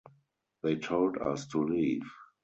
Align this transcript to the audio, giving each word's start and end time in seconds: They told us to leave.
They 0.63 0.77
told 0.77 1.19
us 1.19 1.45
to 1.49 1.61
leave. 1.61 2.01